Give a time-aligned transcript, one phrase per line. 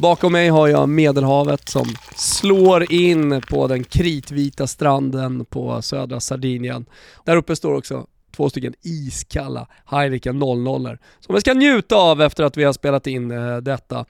[0.00, 1.86] Bakom mig har jag Medelhavet som
[2.16, 6.86] slår in på den kritvita stranden på södra Sardinien.
[7.24, 12.44] Där uppe står också två stycken iskalla Heineken 00 som vi ska njuta av efter
[12.44, 14.04] att vi har spelat in eh, detta.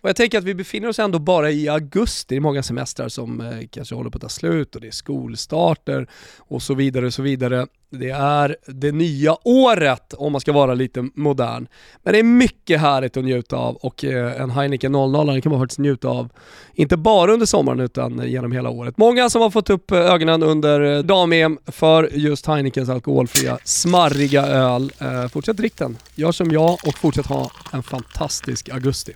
[0.00, 3.08] Och jag tänker att vi befinner oss ändå bara i augusti, det är många semestrar
[3.08, 7.06] som eh, kanske håller på att ta slut och det är skolstarter och så vidare
[7.06, 7.66] och så vidare.
[7.90, 11.66] Det är det nya året om man ska vara lite modern.
[12.02, 15.60] Men det är mycket härligt att njuta av och eh, en Heineken 00 kan man
[15.60, 16.28] faktiskt njuta av,
[16.74, 18.98] inte bara under sommaren utan eh, genom hela året.
[18.98, 24.46] Många som har fått upp eh, ögonen under eh, dam-EM för just Heinekens alkoholfria, smarriga
[24.46, 24.92] öl.
[24.98, 29.12] Eh, fortsätt drick den, gör som jag och fortsätt ha en fantastisk augusti.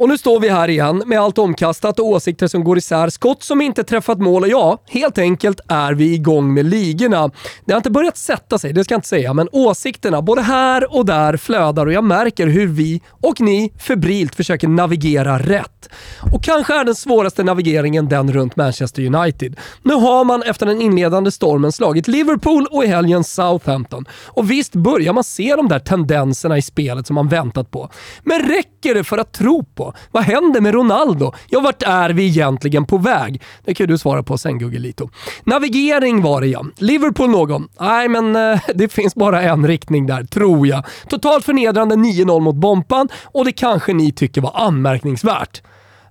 [0.00, 3.42] Och nu står vi här igen med allt omkastat och åsikter som går isär, skott
[3.42, 7.30] som inte träffat mål och ja, helt enkelt är vi igång med ligorna.
[7.64, 10.96] Det har inte börjat sätta sig, det ska jag inte säga, men åsikterna både här
[10.96, 15.88] och där flödar och jag märker hur vi och ni febrilt försöker navigera rätt.
[16.32, 19.56] Och kanske är den svåraste navigeringen den runt Manchester United.
[19.82, 24.04] Nu har man efter den inledande stormen slagit Liverpool och i helgen Southampton.
[24.26, 27.90] Och visst börjar man se de där tendenserna i spelet som man väntat på.
[28.22, 29.89] Men räcker det för att tro på?
[30.10, 31.32] Vad händer med Ronaldo?
[31.48, 33.42] Ja, vart är vi egentligen på väg?
[33.64, 35.08] Det kan du svara på sen Guggelito.
[35.44, 36.64] Navigering var det ja.
[36.76, 37.68] Liverpool någon?
[37.80, 40.84] Nej, men eh, det finns bara en riktning där, tror jag.
[41.08, 45.62] Totalt förnedrande 9-0 mot Bompan och det kanske ni tycker var anmärkningsvärt.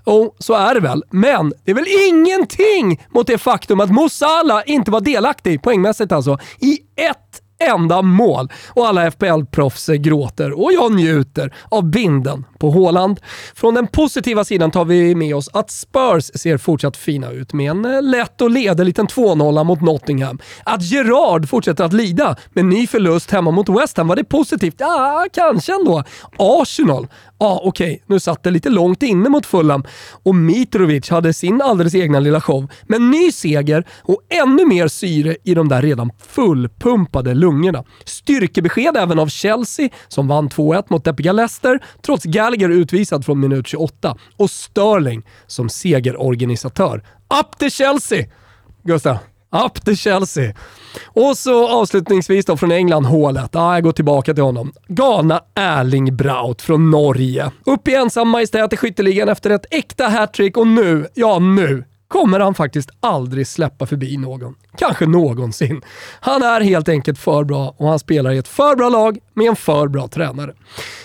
[0.04, 1.04] Och så är det väl.
[1.10, 6.38] Men det är väl ingenting mot det faktum att Mosala inte var delaktig, poängmässigt alltså,
[6.60, 8.52] i ett enda mål.
[8.68, 13.20] Och alla FPL-proffs gråter och jag njuter av binden på Håland.
[13.56, 17.72] Från den positiva sidan tar vi med oss att Spurs ser fortsatt fina ut med
[17.72, 20.40] en eh, lätt och ledig liten 2-0 mot Nottingham.
[20.64, 24.76] Att Gerard fortsätter att lida med ny förlust hemma mot West Ham, var det positivt?
[24.78, 26.04] Ja, kanske ändå.
[26.38, 27.08] Arsenal
[27.42, 29.84] Ja, okej, okay, nu satt det lite långt inne mot Fulham
[30.23, 32.68] och Mitrovic hade sin alldeles egna lilla show.
[32.84, 37.83] Men ny seger och ännu mer syre i de där redan fullpumpade lungorna.
[38.06, 43.67] Styrkebesked även av Chelsea som vann 2-1 mot deppiga Leicester trots Gallagher utvisad från minut
[43.67, 47.04] 28 och Sterling som segerorganisatör.
[47.39, 48.26] Up to Chelsea!
[48.83, 49.17] Gustav,
[49.65, 50.54] up to Chelsea!
[51.05, 53.55] Och så avslutningsvis då från England, hålet.
[53.55, 54.71] Ah, jag går tillbaka till honom.
[54.88, 57.52] Ghana Erling Braut från Norge.
[57.65, 62.39] Upp i ensam majestät i skytteligan efter ett äkta hattrick och nu, ja nu, kommer
[62.39, 64.55] han faktiskt aldrig släppa förbi någon.
[64.77, 65.81] Kanske någonsin.
[66.20, 69.47] Han är helt enkelt för bra och han spelar i ett för bra lag med
[69.47, 70.53] en för bra tränare.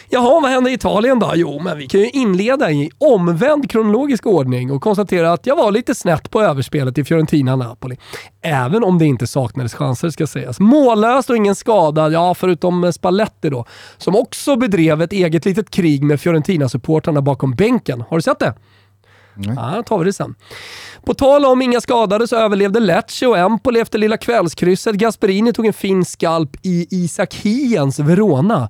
[0.08, 1.32] Jaha, vad hände i Italien då?
[1.34, 5.70] Jo, men vi kan ju inleda i omvänd kronologisk ordning och konstatera att jag var
[5.70, 7.96] lite snett på överspelet i Fiorentina-Napoli.
[8.42, 10.60] Även om det inte saknades chanser ska sägas.
[10.60, 13.64] Mållöst och ingen skadad, ja förutom Spalletti då,
[13.98, 18.00] som också bedrev ett eget litet krig med Fiorentina-supportrarna bakom bänken.
[18.08, 18.54] Har du sett det?
[19.34, 19.54] Nej.
[19.56, 20.34] Ja, tar vi det sen.
[21.06, 24.94] På tal om inga skadade så överlevde Lecce och Empoli efter lilla kvällskrysset.
[24.94, 28.68] Gasperini tog en fin skalp i Isak Hiens Verona.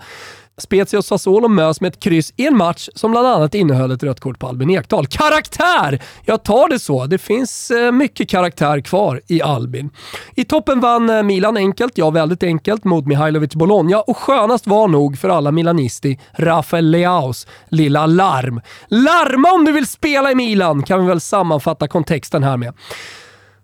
[0.59, 4.03] Spezia och Sassuolo möts med ett kryss i en match som bland annat innehöll ett
[4.03, 5.07] rött kort på Albin Ekdal.
[5.07, 6.03] Karaktär!
[6.25, 7.07] Jag tar det så.
[7.07, 9.91] Det finns eh, mycket karaktär kvar i Albin.
[10.35, 14.89] I toppen vann eh, Milan enkelt, ja väldigt enkelt, mot Mihailovic Bologna och skönast var
[14.89, 18.61] nog för alla milanisti Rafael Leaus lilla larm.
[18.89, 22.75] Larma om du vill spela i Milan, kan vi väl sammanfatta kontexten här med.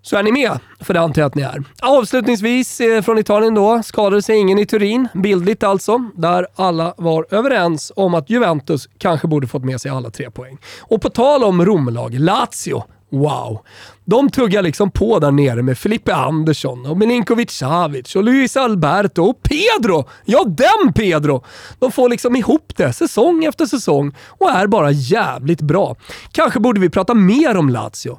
[0.02, 0.58] Så är ni med?
[0.80, 1.64] För det antar jag att ni är.
[1.82, 7.26] Avslutningsvis eh, från Italien då, skadade sig ingen i Turin, bildligt alltså, där alla var
[7.30, 10.58] överens om att Juventus kanske borde fått med sig alla tre poäng.
[10.80, 13.60] Och på tal om Romlag, Lazio, wow.
[14.04, 19.22] De tuggar liksom på där nere med Filippe Andersson och Milinkovic Savic och Luis Alberto
[19.22, 20.08] och Pedro!
[20.24, 21.44] Ja, den Pedro!
[21.78, 25.96] De får liksom ihop det säsong efter säsong och är bara jävligt bra.
[26.32, 28.18] Kanske borde vi prata mer om Lazio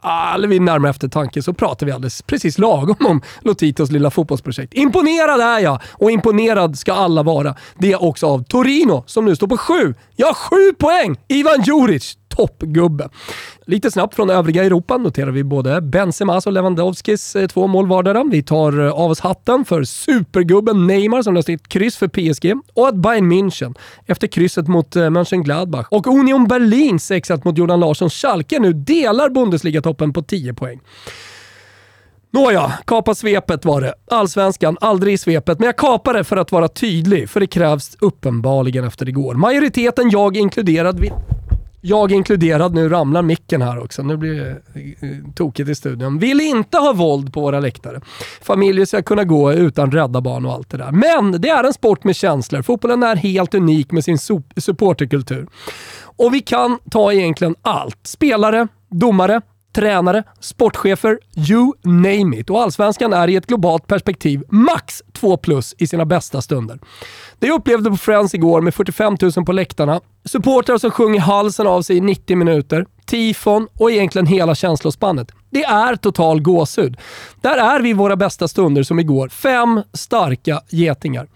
[0.00, 4.74] all vid närmare eftertanke så pratar vi alldeles precis lagom om Lotitos lilla fotbollsprojekt.
[4.74, 7.54] Imponerad är jag och imponerad ska alla vara.
[7.78, 9.94] Det är också av Torino som nu står på sju.
[10.16, 11.16] Ja, sju poäng!
[11.28, 13.08] Ivan Djuric, toppgubbe.
[13.70, 18.24] Lite snabbt från övriga Europa noterar vi både Benzemas och Lewandowskis eh, två mål vardera.
[18.24, 22.54] Vi tar eh, av oss hatten för supergubben Neymar som löste ett kryss för PSG
[22.74, 23.74] och att Bayern München
[24.06, 29.28] efter krysset mot eh, Mönchengladbach och Union Berlin 6 mot Jordan Larsson Schalke nu delar
[29.30, 30.80] Bundesliga-toppen på 10 poäng.
[32.30, 33.94] Nåja, kapa svepet var det.
[34.10, 37.96] Allsvenskan, aldrig i svepet, men jag kapar det för att vara tydlig, för det krävs
[38.00, 39.34] uppenbarligen efter igår.
[39.34, 41.12] Majoriteten, jag inkluderad, vill
[41.80, 44.02] jag inkluderad, nu ramlar micken här också.
[44.02, 44.50] Nu blir det
[45.06, 46.18] eh, tokigt i studion.
[46.18, 48.00] Vill inte ha våld på våra läktare.
[48.42, 50.90] Familjer ska kunna gå utan rädda barn och allt det där.
[50.90, 52.62] Men det är en sport med känslor.
[52.62, 54.18] Fotbollen är helt unik med sin
[54.56, 55.46] supporterkultur.
[56.02, 57.98] Och vi kan ta egentligen allt.
[58.02, 59.40] Spelare, domare,
[59.78, 61.18] tränare, sportchefer,
[61.50, 62.50] you name it.
[62.50, 66.78] Och Allsvenskan är i ett globalt perspektiv max 2 plus i sina bästa stunder.
[67.38, 71.66] Det jag upplevde på Friends igår med 45 000 på läktarna, supportrar som sjunger halsen
[71.66, 75.30] av sig i 90 minuter, tifon och egentligen hela känslospannet.
[75.50, 76.96] Det är total gåshud.
[77.40, 79.28] Där är vi i våra bästa stunder som igår.
[79.28, 81.28] Fem starka getingar.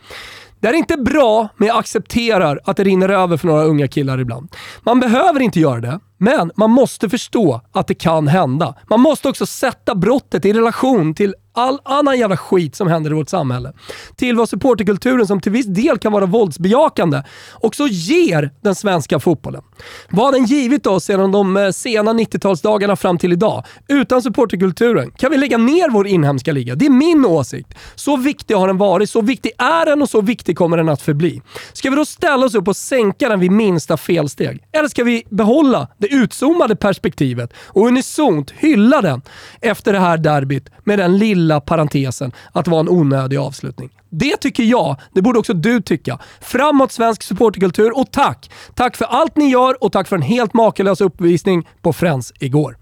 [0.60, 4.20] Det är inte bra, men jag accepterar att det rinner över för några unga killar
[4.20, 4.48] ibland.
[4.82, 8.74] Man behöver inte göra det, men man måste förstå att det kan hända.
[8.90, 13.14] Man måste också sätta brottet i relation till all annan jävla skit som händer i
[13.14, 13.72] vårt samhälle.
[14.16, 17.22] Till vad supporterkulturen, som till viss del kan vara våldsbejakande,
[17.54, 19.62] också ger den svenska fotbollen.
[20.10, 23.64] Vad den givit oss sedan de eh, sena 90-talsdagarna fram till idag?
[23.88, 26.74] Utan supporterkulturen kan vi lägga ner vår inhemska liga.
[26.74, 27.74] Det är min åsikt.
[27.94, 31.02] Så viktig har den varit, så viktig är den och så viktig kommer den att
[31.02, 31.42] förbli.
[31.72, 34.64] Ska vi då ställa oss upp och sänka den vid minsta felsteg?
[34.72, 39.22] Eller ska vi behålla det utzoomade perspektivet och unisont hylla den
[39.60, 43.90] efter det här derbyt med den lilla lilla parentesen att vara en onödig avslutning.
[44.10, 44.96] Det tycker jag.
[45.14, 46.18] Det borde också du tycka.
[46.40, 48.50] Framåt svensk supporterkultur och tack!
[48.74, 52.76] Tack för allt ni gör och tack för en helt makalös uppvisning på Friends igår.